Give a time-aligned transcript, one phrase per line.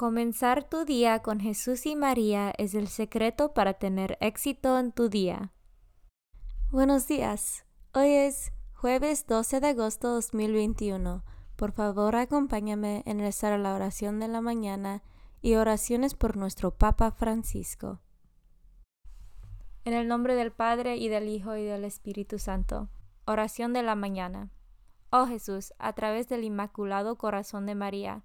[0.00, 5.10] Comenzar tu día con Jesús y María es el secreto para tener éxito en tu
[5.10, 5.52] día.
[6.70, 7.66] Buenos días.
[7.92, 11.22] Hoy es jueves 12 de agosto 2021.
[11.54, 15.02] Por favor, acompáñame en rezar la oración de la mañana
[15.42, 18.00] y oraciones por nuestro Papa Francisco.
[19.84, 22.88] En el nombre del Padre y del Hijo y del Espíritu Santo.
[23.26, 24.48] Oración de la mañana.
[25.10, 28.24] Oh Jesús, a través del Inmaculado Corazón de María,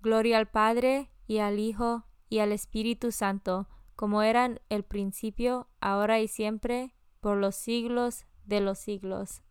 [0.00, 6.20] Gloria al Padre, y al Hijo, y al Espíritu Santo, como eran el principio, ahora
[6.20, 9.42] y siempre, por los siglos de los siglos.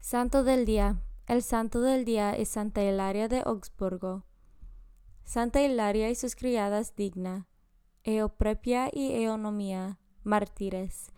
[0.00, 1.02] Santo del Día.
[1.26, 4.24] El santo del día es Santa Hilaria de Augsburgo.
[5.22, 7.46] Santa Hilaria y sus criadas digna,
[8.02, 11.12] Eoprepia y Eonomía, mártires.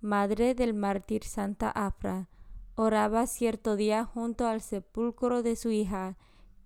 [0.00, 2.30] Madre del mártir Santa Afra,
[2.76, 6.16] oraba cierto día junto al sepulcro de su hija,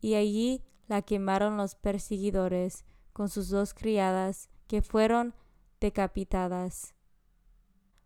[0.01, 5.35] y allí la quemaron los perseguidores con sus dos criadas, que fueron
[5.81, 6.95] decapitadas.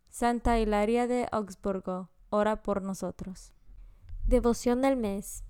[0.08, 3.52] Santa Hilaria de Augsburgo, ora por nosotros.
[4.26, 5.44] Devoción del mes.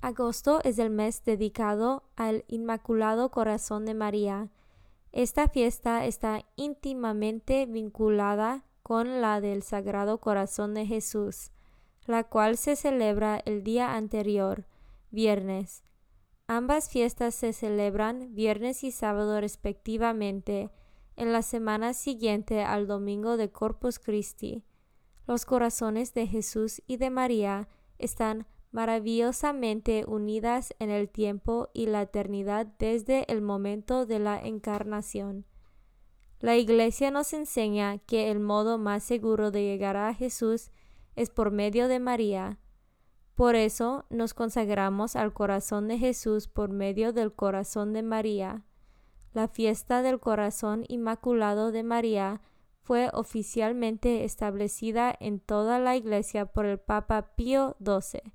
[0.00, 4.50] Agosto es el mes dedicado al Inmaculado Corazón de María.
[5.12, 11.50] Esta fiesta está íntimamente vinculada con la del Sagrado Corazón de Jesús,
[12.06, 14.66] la cual se celebra el día anterior,
[15.10, 15.84] viernes,
[16.54, 20.68] Ambas fiestas se celebran viernes y sábado respectivamente
[21.16, 24.62] en la semana siguiente al domingo de Corpus Christi.
[25.26, 32.02] Los corazones de Jesús y de María están maravillosamente unidas en el tiempo y la
[32.02, 35.46] eternidad desde el momento de la encarnación.
[36.38, 40.70] La Iglesia nos enseña que el modo más seguro de llegar a Jesús
[41.16, 42.58] es por medio de María,
[43.34, 48.64] por eso nos consagramos al corazón de Jesús por medio del corazón de María.
[49.32, 52.42] La fiesta del corazón inmaculado de María
[52.82, 58.32] fue oficialmente establecida en toda la Iglesia por el Papa Pío XII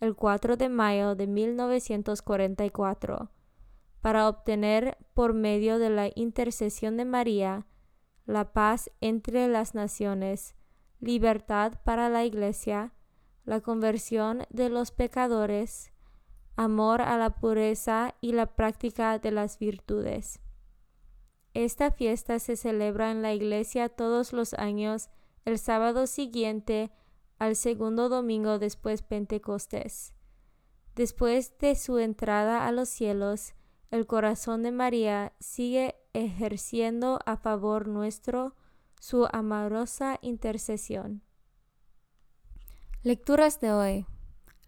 [0.00, 3.30] el 4 de mayo de 1944
[4.00, 7.66] para obtener por medio de la intercesión de María
[8.24, 10.54] la paz entre las naciones,
[11.00, 12.94] libertad para la Iglesia,
[13.50, 15.90] la conversión de los pecadores,
[16.54, 20.38] amor a la pureza y la práctica de las virtudes.
[21.52, 25.10] Esta fiesta se celebra en la iglesia todos los años
[25.44, 26.92] el sábado siguiente
[27.40, 30.14] al segundo domingo después Pentecostés.
[30.94, 33.54] Después de su entrada a los cielos,
[33.90, 38.54] el corazón de María sigue ejerciendo a favor nuestro
[39.00, 41.24] su amorosa intercesión.
[43.02, 44.06] Lecturas de hoy.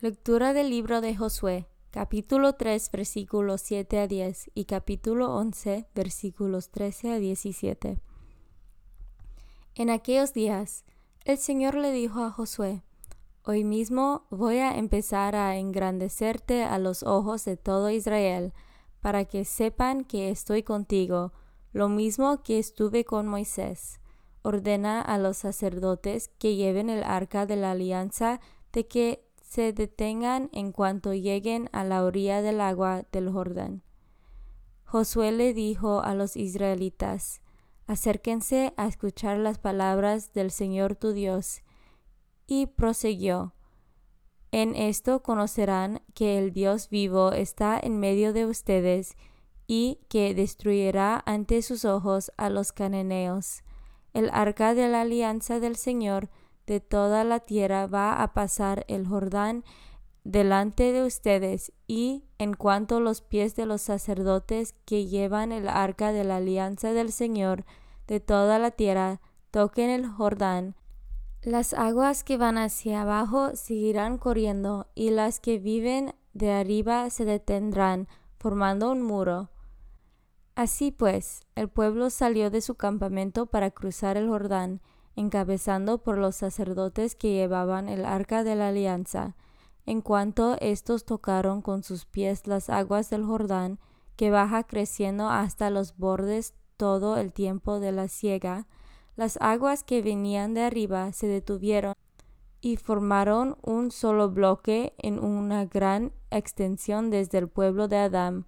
[0.01, 6.71] Lectura del libro de Josué, capítulo 3, versículos 7 a 10 y capítulo 11, versículos
[6.71, 8.01] 13 a 17.
[9.75, 10.87] En aquellos días,
[11.27, 12.83] El Señor le dijo a Josué,
[13.45, 18.55] Hoy mismo voy a empezar a engrandecerte a los ojos de todo Israel,
[19.03, 21.35] para que sepan que estoy contigo,
[21.75, 24.01] lo mismo que estuve con Moisés.
[24.43, 28.41] Ordena a los sacerdotes que lleven el arca de la alianza
[28.73, 33.83] de que se detengan en cuanto lleguen a la orilla del agua del Jordán.
[34.85, 37.41] Josué le dijo a los israelitas,
[37.87, 41.63] Acérquense a escuchar las palabras del Señor tu Dios.
[42.47, 43.55] Y prosiguió,
[44.51, 49.17] En esto conocerán que el Dios vivo está en medio de ustedes,
[49.67, 53.63] y que destruirá ante sus ojos a los cananeos.
[54.13, 56.29] El arca de la alianza del Señor
[56.67, 59.65] de toda la tierra va a pasar el Jordán
[60.25, 66.13] delante de ustedes, y en cuanto los pies de los sacerdotes que llevan el arca
[66.13, 67.65] de la alianza del Señor
[68.07, 69.21] de toda la tierra
[69.51, 70.77] toquen el Jordán,
[71.43, 77.25] las aguas que van hacia abajo seguirán corriendo, y las que viven de arriba se
[77.25, 78.07] detendrán,
[78.39, 79.51] formando un muro.
[80.55, 84.83] Así pues, el pueblo salió de su campamento para cruzar el Jordán,
[85.17, 89.35] encabezando por los sacerdotes que llevaban el arca de la alianza.
[89.87, 93.79] En cuanto estos tocaron con sus pies las aguas del Jordán,
[94.17, 98.67] que baja creciendo hasta los bordes todo el tiempo de la siega,
[99.17, 101.95] las aguas que venían de arriba se detuvieron
[102.61, 108.47] y formaron un solo bloque en una gran extensión desde el pueblo de Adán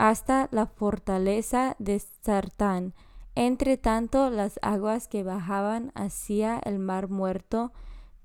[0.00, 2.94] hasta la fortaleza de Sartán.
[3.34, 7.74] Entre tanto, las aguas que bajaban hacia el mar muerto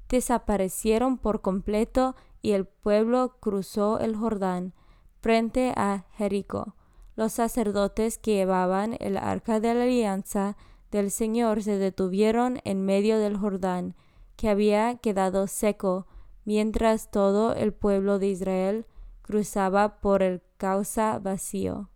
[0.08, 4.74] desaparecieron por completo y el pueblo cruzó el Jordán
[5.20, 6.76] frente a Jericó.
[7.18, 10.56] Los sacerdotes que llevaban el arca de la alianza
[10.92, 13.96] del Señor se detuvieron en medio del Jordán,
[14.38, 16.08] que había quedado seco,
[16.46, 18.86] mientras todo el pueblo de Israel
[19.24, 21.90] cruzaba por el causa vacío.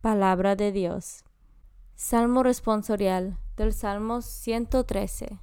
[0.00, 1.24] Palabra de Dios.
[1.96, 5.40] Salmo responsorial del Salmo 113.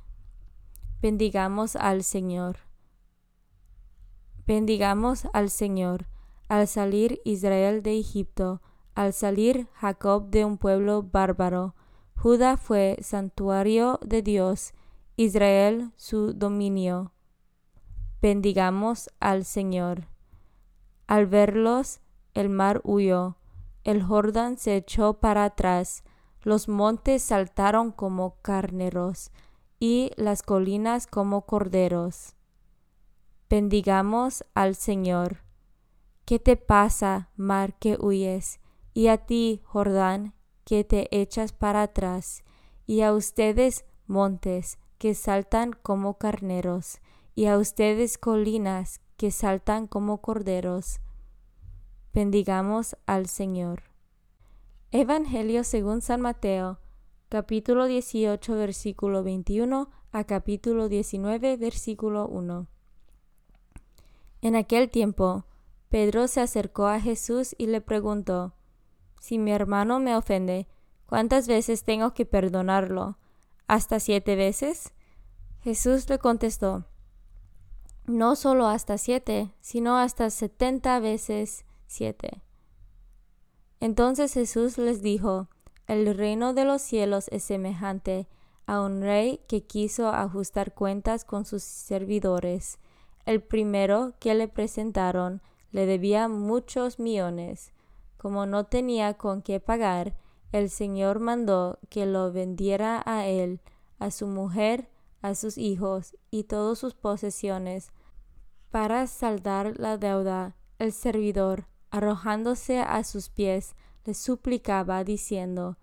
[1.02, 2.58] Bendigamos al Señor.
[4.46, 6.08] Bendigamos al Señor.
[6.48, 8.62] Al salir Israel de Egipto,
[8.94, 11.76] al salir Jacob de un pueblo bárbaro,
[12.16, 14.74] Judá fue santuario de Dios,
[15.16, 17.14] Israel su dominio.
[18.22, 20.08] Bendigamos al Señor.
[21.08, 22.02] Al verlos,
[22.34, 23.38] el mar huyó,
[23.84, 26.04] el Jordán se echó para atrás,
[26.44, 29.32] los montes saltaron como carneros,
[29.80, 32.36] y las colinas como corderos.
[33.50, 35.44] Bendigamos al Señor.
[36.26, 38.60] ¿Qué te pasa, mar que huyes?
[38.94, 42.44] Y a ti, Jordán, que te echas para atrás,
[42.86, 47.00] y a ustedes, montes, que saltan como carneros,
[47.34, 51.02] y a ustedes, colinas, que saltan como corderos.
[52.14, 53.84] Bendigamos al Señor.
[54.92, 56.78] Evangelio según San Mateo,
[57.30, 62.68] capítulo 18, versículo 21 a capítulo 19, versículo 1.
[64.42, 65.46] En aquel tiempo,
[65.88, 68.56] Pedro se acercó a Jesús y le preguntó,
[69.22, 70.68] Si mi hermano me ofende,
[71.06, 73.20] ¿cuántas veces tengo que perdonarlo?
[73.68, 74.92] ¿Hasta siete veces?
[75.62, 76.84] Jesús le contestó,
[78.06, 82.42] No solo hasta siete, sino hasta setenta veces siete.
[83.82, 85.50] Entonces Jesús les dijo,
[85.88, 88.28] El reino de los cielos es semejante
[88.66, 92.80] a un rey que quiso ajustar cuentas con sus servidores.
[93.26, 97.74] El primero que le presentaron le debía muchos millones.
[98.18, 100.16] Como no tenía con qué pagar,
[100.52, 103.62] el Señor mandó que lo vendiera a él,
[104.00, 104.90] a su mujer,
[105.22, 107.92] a sus hijos y todas sus posesiones,
[108.70, 110.56] para saldar la deuda.
[110.80, 115.78] El servidor arrojándose a sus pies, le suplicaba, diciendo,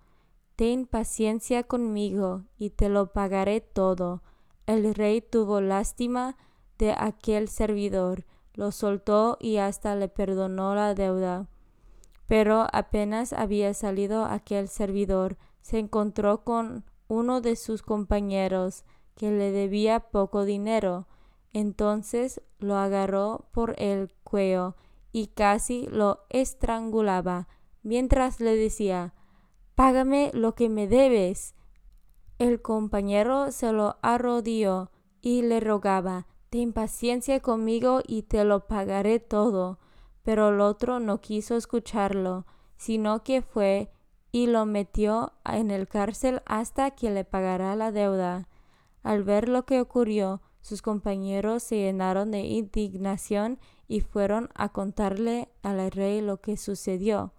[0.55, 4.21] Ten paciencia conmigo, y te lo pagaré todo.
[4.65, 6.35] El rey tuvo lástima
[6.77, 11.47] de aquel servidor, lo soltó y hasta le perdonó la deuda.
[12.27, 18.83] Pero apenas había salido aquel servidor, se encontró con uno de sus compañeros,
[19.15, 21.07] que le debía poco dinero.
[21.53, 24.75] Entonces lo agarró por el cuello
[25.11, 27.47] y casi lo estrangulaba
[27.83, 29.13] mientras le decía
[29.75, 31.55] Págame lo que me debes.
[32.37, 39.19] El compañero se lo arrodilló y le rogaba Ten paciencia conmigo y te lo pagaré
[39.19, 39.79] todo.
[40.23, 43.91] Pero el otro no quiso escucharlo, sino que fue
[44.31, 48.47] y lo metió en el cárcel hasta que le pagara la deuda.
[49.03, 55.49] Al ver lo que ocurrió, sus compañeros se llenaron de indignación y fueron a contarle
[55.63, 57.33] al rey lo que sucedió.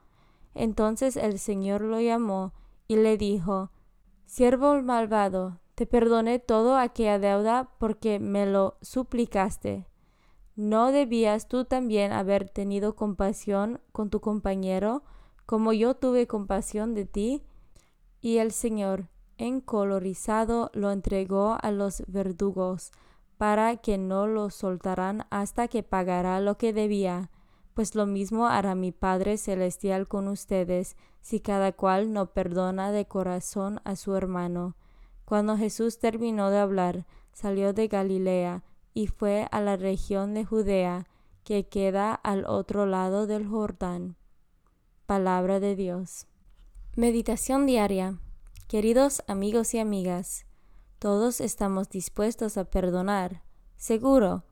[0.54, 2.52] Entonces el Señor lo llamó
[2.88, 3.70] y le dijo,
[4.26, 9.86] Siervo malvado, te perdoné todo aquella deuda porque me lo suplicaste.
[10.56, 15.02] ¿No debías tú también haber tenido compasión con tu compañero,
[15.46, 17.42] como yo tuve compasión de ti?
[18.20, 19.08] Y el Señor,
[19.40, 22.92] encolorizado, lo entregó a los verdugos,
[23.38, 27.30] para que no lo soltaran hasta que pagara lo que debía.
[27.72, 33.06] Pues lo mismo hará mi Padre Celestial con ustedes, si cada cual no perdona de
[33.06, 34.76] corazón a su hermano.
[35.24, 41.06] Cuando Jesús terminó de hablar, salió de Galilea y fue a la región de Judea,
[41.44, 44.16] que queda al otro lado del Jordán.
[45.06, 46.26] Palabra de Dios.
[46.94, 48.18] Meditación diaria.
[48.70, 50.46] Queridos amigos y amigas,
[51.00, 53.42] todos estamos dispuestos a perdonar,
[53.76, 54.44] seguro.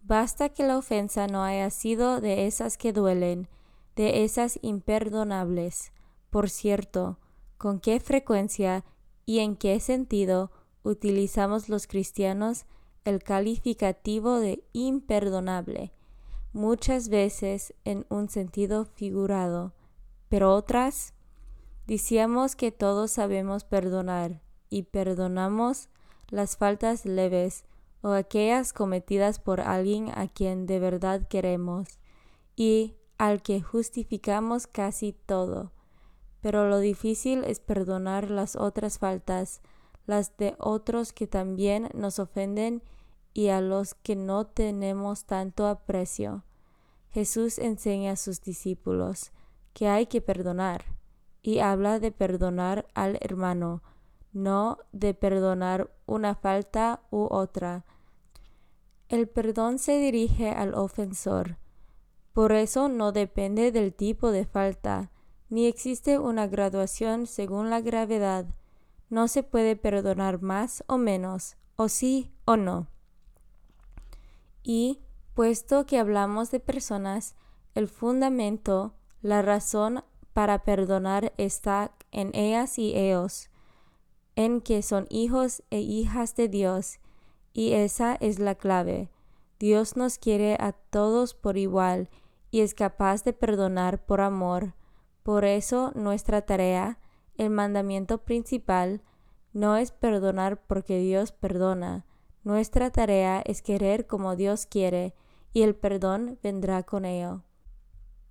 [0.00, 3.48] Basta que la ofensa no haya sido de esas que duelen,
[3.94, 5.92] de esas imperdonables.
[6.30, 7.18] Por cierto,
[7.58, 8.82] ¿con qué frecuencia
[9.26, 10.50] y en qué sentido
[10.82, 12.64] utilizamos los cristianos
[13.04, 15.92] el calificativo de imperdonable?
[16.54, 19.74] Muchas veces en un sentido figurado,
[20.30, 21.12] pero otras
[21.86, 25.88] decíamos que todos sabemos perdonar y perdonamos
[26.28, 27.64] las faltas leves
[28.02, 31.98] o aquellas cometidas por alguien a quien de verdad queremos
[32.56, 35.72] y al que justificamos casi todo.
[36.40, 39.60] Pero lo difícil es perdonar las otras faltas,
[40.06, 42.82] las de otros que también nos ofenden
[43.32, 46.44] y a los que no tenemos tanto aprecio.
[47.10, 49.32] Jesús enseña a sus discípulos
[49.72, 50.95] que hay que perdonar
[51.46, 53.80] y habla de perdonar al hermano,
[54.32, 57.84] no de perdonar una falta u otra.
[59.08, 61.56] El perdón se dirige al ofensor.
[62.32, 65.12] Por eso no depende del tipo de falta,
[65.48, 68.46] ni existe una graduación según la gravedad.
[69.08, 72.88] No se puede perdonar más o menos, o sí o no.
[74.64, 75.00] Y,
[75.32, 77.36] puesto que hablamos de personas,
[77.76, 80.02] el fundamento, la razón
[80.36, 83.48] para perdonar está en ellas y ellos
[84.34, 87.00] en que son hijos e hijas de Dios,
[87.54, 89.08] y esa es la clave.
[89.58, 92.10] Dios nos quiere a todos por igual
[92.50, 94.74] y es capaz de perdonar por amor.
[95.22, 96.98] Por eso nuestra tarea,
[97.38, 99.00] el mandamiento principal,
[99.54, 102.04] no es perdonar porque Dios perdona.
[102.44, 105.14] Nuestra tarea es querer como Dios quiere
[105.54, 107.42] y el perdón vendrá con ello.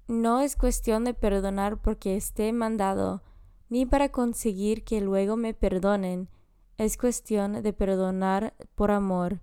[0.07, 3.23] No es cuestión de perdonar porque esté mandado,
[3.69, 6.29] ni para conseguir que luego me perdonen.
[6.77, 9.41] Es cuestión de perdonar por amor,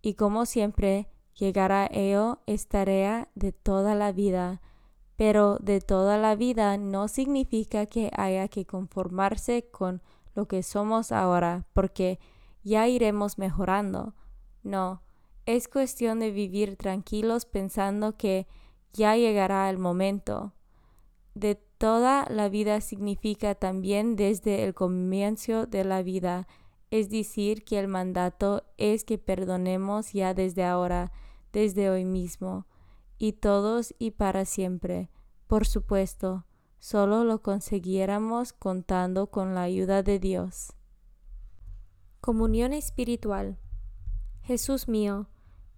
[0.00, 4.60] y como siempre, llegar a ello es tarea de toda la vida.
[5.16, 10.02] Pero de toda la vida no significa que haya que conformarse con
[10.34, 12.18] lo que somos ahora, porque
[12.64, 14.14] ya iremos mejorando.
[14.64, 15.02] No,
[15.46, 18.48] es cuestión de vivir tranquilos pensando que
[18.92, 20.52] ya llegará el momento.
[21.34, 26.46] De toda la vida significa también desde el comienzo de la vida,
[26.90, 31.10] es decir, que el mandato es que perdonemos ya desde ahora,
[31.52, 32.66] desde hoy mismo,
[33.18, 35.10] y todos y para siempre.
[35.46, 36.44] Por supuesto,
[36.78, 40.74] solo lo consiguiéramos contando con la ayuda de Dios.
[42.20, 43.58] Comunión espiritual.
[44.42, 45.28] Jesús mío,